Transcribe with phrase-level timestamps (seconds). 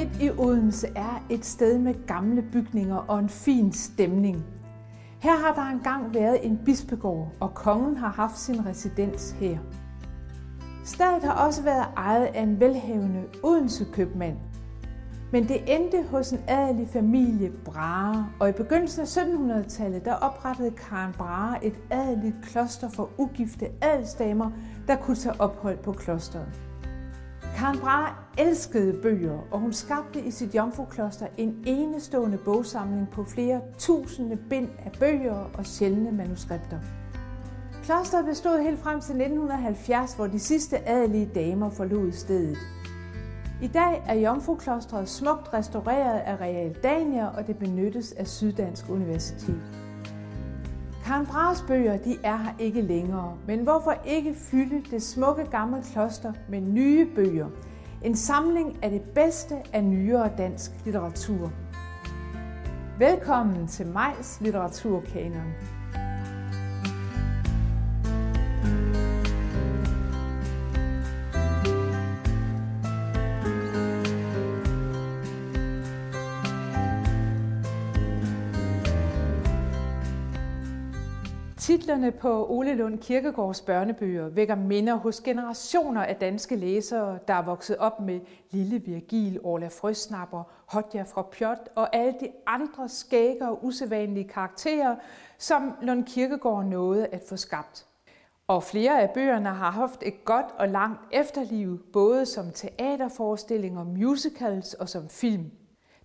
[0.00, 4.44] midt i Odense er et sted med gamle bygninger og en fin stemning.
[5.18, 9.58] Her har der engang været en bispegård, og kongen har haft sin residens her.
[10.84, 14.36] Stedet har også været ejet af en velhavende Odense købmand.
[15.32, 20.70] Men det endte hos en adelig familie Brahe, og i begyndelsen af 1700-tallet der oprettede
[20.70, 24.50] Karen Brahe et adeligt kloster for ugifte adelsdamer,
[24.88, 26.69] der kunne tage ophold på klosteret.
[27.60, 33.60] Karen Brahe elskede bøger, og hun skabte i sit jomfrukloster en enestående bogsamling på flere
[33.78, 36.78] tusinde bind af bøger og sjældne manuskripter.
[37.82, 42.58] Klosteret bestod helt frem til 1970, hvor de sidste adelige damer forlod stedet.
[43.62, 49.79] I dag er Jomfruklostret smukt restaureret af Real Dania, og det benyttes af Syddansk Universitet.
[51.10, 55.82] Karen Brahes bøger de er her ikke længere, men hvorfor ikke fylde det smukke gamle
[55.92, 57.48] kloster med nye bøger?
[58.04, 61.52] En samling af det bedste af nyere dansk litteratur.
[62.98, 65.52] Velkommen til Majs Litteraturkanon.
[81.60, 87.42] Titlerne på Ole Lund Kirkegårds børnebøger vækker minder hos generationer af danske læsere, der er
[87.42, 93.48] vokset op med Lille Virgil, Orla Frøsnapper, Hodja fra Pjot og alle de andre skægge
[93.48, 94.96] og usædvanlige karakterer,
[95.38, 97.86] som Lund Kirkegård nåede at få skabt.
[98.46, 104.74] Og flere af bøgerne har haft et godt og langt efterliv, både som teaterforestillinger, musicals
[104.74, 105.50] og som film.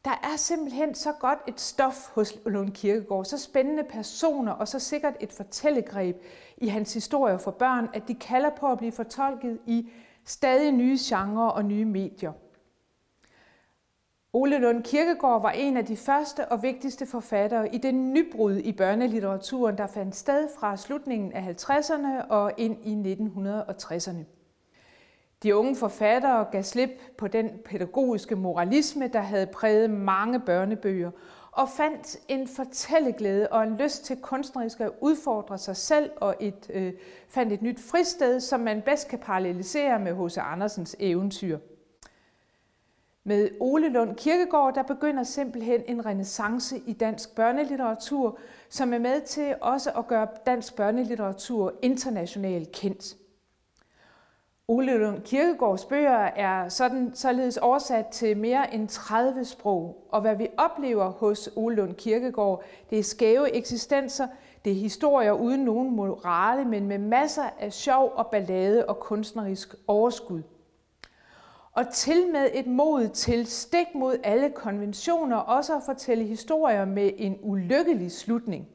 [0.05, 4.79] Der er simpelthen så godt et stof hos Lund Kirkegaard, så spændende personer og så
[4.79, 6.21] sikkert et fortællegreb
[6.57, 9.89] i hans historier for børn, at de kalder på at blive fortolket i
[10.25, 12.31] stadig nye genrer og nye medier.
[14.33, 18.71] Ole Lund Kirkegaard var en af de første og vigtigste forfattere i det nybrud i
[18.71, 24.34] børnelitteraturen, der fandt sted fra slutningen af 50'erne og ind i 1960'erne.
[25.45, 31.11] De unge forfattere gav slip på den pædagogiske moralisme, der havde præget mange børnebøger,
[31.51, 36.69] og fandt en fortælleglæde og en lyst til kunstnerisk at udfordre sig selv, og et,
[36.69, 36.93] øh,
[37.27, 40.37] fandt et nyt fristed, som man bedst kan parallelisere med H.C.
[40.37, 41.59] Andersens eventyr.
[43.23, 48.37] Med Ole Lund Kirkegaard, der begynder simpelthen en renaissance i dansk børnelitteratur,
[48.69, 53.15] som er med til også at gøre dansk børnelitteratur internationalt kendt.
[54.67, 60.35] Ole Lund Kirkegaards bøger er sådan, således oversat til mere end 30 sprog, og hvad
[60.35, 64.27] vi oplever hos Ole Lund Kirkegaard, det er skæve eksistenser,
[64.65, 69.75] det er historier uden nogen morale, men med masser af sjov og ballade og kunstnerisk
[69.87, 70.41] overskud.
[71.73, 77.11] Og til med et mod til stik mod alle konventioner, også at fortælle historier med
[77.17, 78.67] en ulykkelig slutning.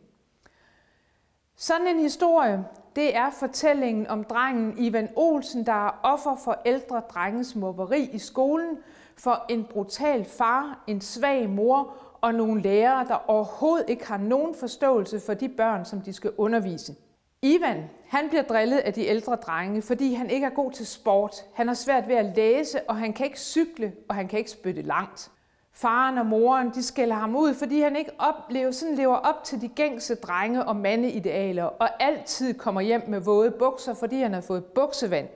[1.62, 2.64] Sådan en historie,
[2.96, 8.18] det er fortællingen om drengen Ivan Olsen, der er offer for ældre drenges mobberi i
[8.18, 8.78] skolen,
[9.16, 14.54] for en brutal far, en svag mor og nogle lærere, der overhovedet ikke har nogen
[14.54, 16.94] forståelse for de børn, som de skal undervise.
[17.42, 21.34] Ivan, han bliver drillet af de ældre drenge, fordi han ikke er god til sport.
[21.54, 24.50] Han har svært ved at læse, og han kan ikke cykle, og han kan ikke
[24.50, 25.30] spytte langt.
[25.72, 29.60] Faren og moren de skælder ham ud, fordi han ikke oplever, sådan lever op til
[29.60, 34.40] de gængse drenge- og mandeidealer, og altid kommer hjem med våde bukser, fordi han har
[34.40, 35.28] fået buksevand.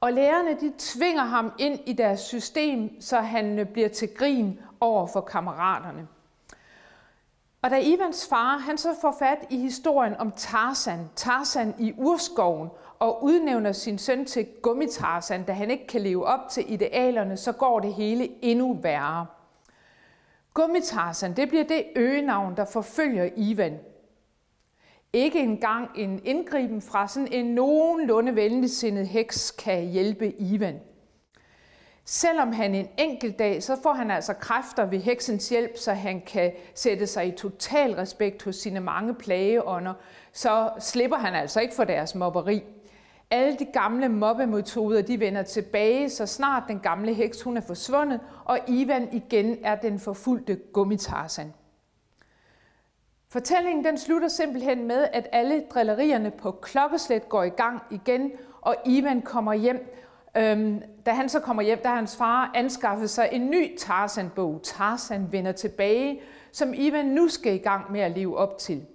[0.00, 4.60] Og lærerne de tvinger ham ind i deres system, så han øh, bliver til grin
[4.80, 6.08] over for kammeraterne.
[7.62, 12.68] Og da Ivans far han så får fat i historien om Tarzan, Tarzan i urskoven,
[12.98, 17.52] og udnævner sin søn til Gummitarsan, da han ikke kan leve op til idealerne, så
[17.52, 19.26] går det hele endnu værre.
[20.54, 23.78] Gummitarsan, det bliver det øgenavn, der forfølger Ivan.
[25.12, 30.80] Ikke engang en indgriben fra sådan en nogenlunde venligsindet heks kan hjælpe Ivan.
[32.04, 36.20] Selvom han en enkelt dag, så får han altså kræfter ved heksens hjælp, så han
[36.26, 39.94] kan sætte sig i total respekt hos sine mange plageånder,
[40.32, 42.62] så slipper han altså ikke for deres mobberi.
[43.32, 48.20] Alle de gamle mobbemetoder, de vender tilbage, så snart den gamle heks hun er forsvundet,
[48.44, 51.52] og Ivan igen er den forfulgte gummitarsan.
[53.28, 58.76] Fortællingen den slutter simpelthen med, at alle drillerierne på klokkeslæt går i gang igen, og
[58.86, 59.96] Ivan kommer hjem.
[60.36, 64.60] Øhm, da han så kommer hjem, der har hans far anskaffet sig en ny Tarzan-bog,
[64.62, 66.20] Tarzan vender tilbage,
[66.52, 68.86] som Ivan nu skal i gang med at leve op til.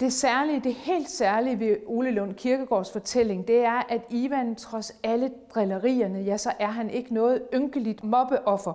[0.00, 4.96] Det særlige, det helt særlige ved Ole Lund Kirkegaards fortælling, det er, at Ivan trods
[5.02, 8.72] alle drillerierne, ja, så er han ikke noget ynkeligt mobbeoffer.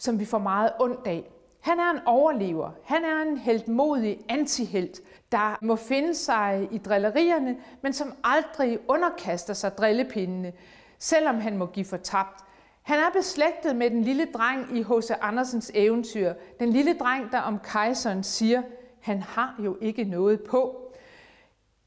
[0.00, 1.30] som vi får meget ondt af.
[1.60, 2.70] Han er en overlever.
[2.84, 5.00] Han er en heldmodig antihelt,
[5.32, 10.52] der må finde sig i drillerierne, men som aldrig underkaster sig drillepindene,
[10.98, 12.44] selvom han må give for tabt.
[12.82, 15.10] Han er beslægtet med den lille dreng i H.C.
[15.20, 16.32] Andersens eventyr.
[16.60, 18.62] Den lille dreng, der om kejseren siger,
[19.08, 20.92] han har jo ikke noget på.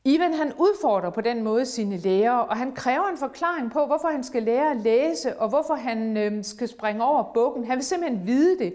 [0.06, 4.08] Ivan han udfordrer på den måde sine lærere, og han kræver en forklaring på, hvorfor
[4.08, 7.66] han skal lære at læse, og hvorfor han øh, skal springe over bukken.
[7.66, 8.74] Han vil simpelthen vide det.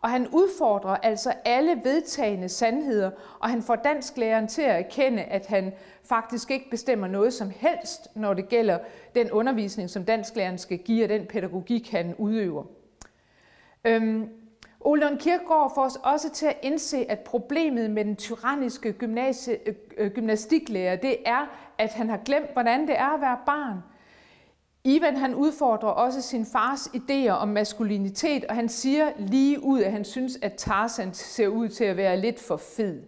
[0.00, 3.10] Og han udfordrer altså alle vedtagende sandheder,
[3.40, 5.72] og han får dansklæreren til at erkende, at han
[6.04, 8.78] faktisk ikke bestemmer noget som helst, når det gælder
[9.14, 12.64] den undervisning, som dansklæreren skal give, og den pædagogik, han udøver.
[13.84, 14.28] Øhm,
[14.84, 19.58] Ole Lund Kirkegaard får os også til at indse, at problemet med den tyranniske gymnasie,
[19.96, 21.46] øh, gymnastiklærer, det er,
[21.78, 23.78] at han har glemt, hvordan det er at være barn.
[24.84, 29.92] Ivan han udfordrer også sin fars idéer om maskulinitet, og han siger lige ud, at
[29.92, 33.02] han synes, at Tarzan ser ud til at være lidt for fed.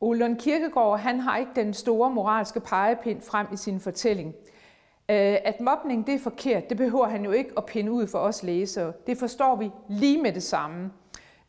[0.00, 4.34] Ole Lund Kirkegaard han har ikke den store moralske pegepind frem i sin fortælling.
[5.10, 8.18] Øh, at mobning det er forkert, det behøver han jo ikke at pinde ud for
[8.18, 8.92] os læsere.
[9.06, 10.90] Det forstår vi lige med det samme.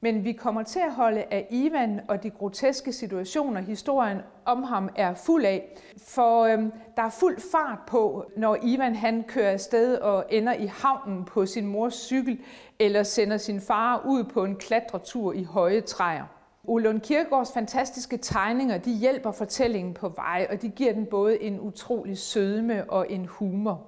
[0.02, 4.90] Men vi kommer til at holde af Ivan og de groteske situationer, historien om ham
[4.96, 5.78] er fuld af.
[6.08, 10.66] For øhm, der er fuld fart på, når Ivan han kører afsted og ender i
[10.66, 12.40] havnen på sin mors cykel,
[12.80, 16.39] eller sender sin far ud på en klatretur i høje træer.
[16.70, 21.60] Olund Kirkegaards fantastiske tegninger, de hjælper fortællingen på vej, og de giver den både en
[21.60, 23.86] utrolig sødme og en humor.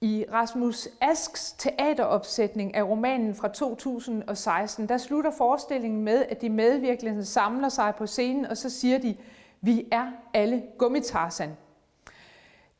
[0.00, 7.24] I Rasmus Asks teateropsætning af romanen fra 2016, der slutter forestillingen med, at de medvirkende
[7.24, 9.16] samler sig på scenen, og så siger de,
[9.60, 11.50] vi er alle gummitarsan.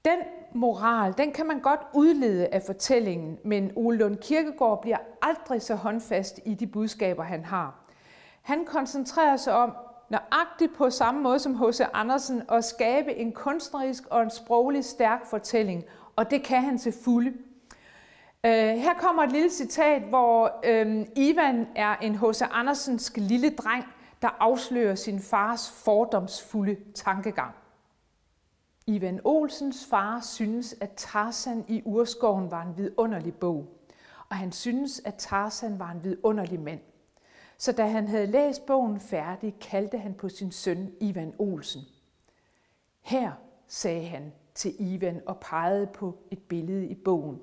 [0.05, 0.19] Den
[0.55, 5.75] moral, den kan man godt udlede af fortællingen, men Ole Lund Kirkegaard bliver aldrig så
[5.75, 7.84] håndfast i de budskaber, han har.
[8.45, 9.73] Han koncentrerer sig om,
[10.11, 11.81] nøjagtigt på samme måde som H.C.
[11.93, 15.85] Andersen, at skabe en kunstnerisk og en sproglig stærk fortælling,
[16.17, 17.31] og det kan han til fulde.
[18.47, 22.43] Øh, her kommer et lille citat, hvor øh, Ivan er en H.C.
[22.51, 23.85] Andersensk lille dreng,
[24.23, 27.55] der afslører sin fars fordomsfulde tankegang.
[28.87, 33.67] Ivan Olsens far synes, at Tarzan i Urskoven var en vidunderlig bog,
[34.31, 36.81] og han synes, at Tarzan var en vidunderlig mand.
[37.59, 41.83] Så da han havde læst bogen færdig, kaldte han på sin søn Ivan Olsen.
[43.01, 43.33] Her,
[43.67, 47.41] sagde han til Ivan og pegede på et billede i bogen.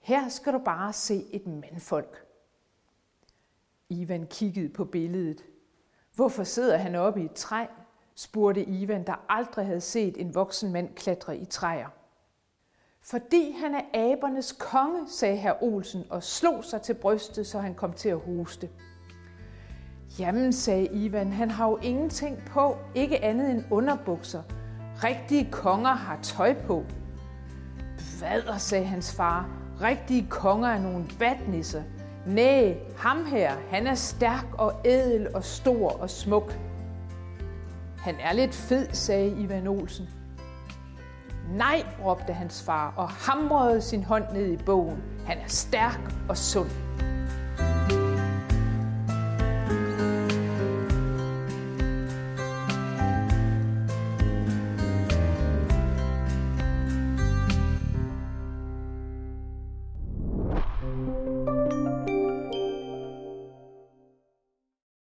[0.00, 2.26] Her skal du bare se et mandfolk.
[3.88, 5.44] Ivan kiggede på billedet.
[6.14, 7.66] Hvorfor sidder han oppe i et træ?
[8.14, 11.88] spurgte Ivan, der aldrig havde set en voksen mand klatre i træer.
[13.00, 17.74] Fordi han er abernes konge, sagde herr Olsen og slog sig til brystet, så han
[17.74, 18.70] kom til at hoste.
[20.18, 24.42] Jamen, sagde Ivan, han har jo ingenting på, ikke andet end underbukser.
[25.04, 26.84] Rigtige konger har tøj på.
[28.18, 29.48] Hvad, sagde hans far.
[29.80, 31.82] Rigtige konger er nogle vatnisser.
[32.26, 36.58] Næh, ham her, han er stærk og ædel og stor og smuk.
[37.98, 40.08] Han er lidt fed, sagde Ivan Olsen.
[41.50, 45.02] Nej, råbte hans far og hamrede sin hånd ned i bogen.
[45.26, 46.83] Han er stærk og sund.